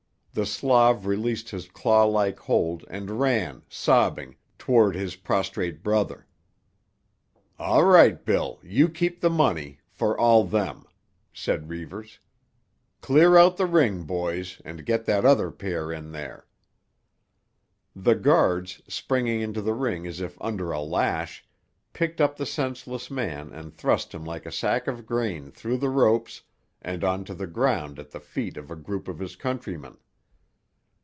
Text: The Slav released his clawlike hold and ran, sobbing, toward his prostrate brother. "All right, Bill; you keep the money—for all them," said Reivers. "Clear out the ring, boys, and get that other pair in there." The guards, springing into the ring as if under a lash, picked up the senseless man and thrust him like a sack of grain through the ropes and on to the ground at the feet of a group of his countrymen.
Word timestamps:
The 0.33 0.45
Slav 0.45 1.05
released 1.07 1.49
his 1.49 1.67
clawlike 1.67 2.39
hold 2.39 2.85
and 2.89 3.19
ran, 3.19 3.63
sobbing, 3.67 4.37
toward 4.57 4.95
his 4.95 5.17
prostrate 5.17 5.83
brother. 5.83 6.25
"All 7.59 7.83
right, 7.83 8.23
Bill; 8.23 8.57
you 8.63 8.87
keep 8.87 9.19
the 9.19 9.29
money—for 9.29 10.17
all 10.17 10.45
them," 10.45 10.85
said 11.33 11.67
Reivers. 11.67 12.19
"Clear 13.01 13.35
out 13.35 13.57
the 13.57 13.65
ring, 13.65 14.03
boys, 14.03 14.61
and 14.63 14.85
get 14.85 15.03
that 15.03 15.25
other 15.25 15.51
pair 15.51 15.91
in 15.91 16.13
there." 16.13 16.47
The 17.93 18.15
guards, 18.15 18.81
springing 18.87 19.41
into 19.41 19.61
the 19.61 19.73
ring 19.73 20.07
as 20.07 20.21
if 20.21 20.37
under 20.41 20.71
a 20.71 20.79
lash, 20.81 21.43
picked 21.91 22.21
up 22.21 22.37
the 22.37 22.45
senseless 22.45 23.11
man 23.11 23.51
and 23.51 23.73
thrust 23.73 24.13
him 24.15 24.23
like 24.23 24.45
a 24.45 24.51
sack 24.53 24.87
of 24.87 25.05
grain 25.05 25.51
through 25.51 25.79
the 25.79 25.89
ropes 25.89 26.43
and 26.81 27.03
on 27.03 27.25
to 27.25 27.33
the 27.33 27.47
ground 27.47 27.99
at 27.99 28.11
the 28.11 28.21
feet 28.21 28.55
of 28.55 28.71
a 28.71 28.77
group 28.77 29.09
of 29.09 29.19
his 29.19 29.35
countrymen. 29.35 29.97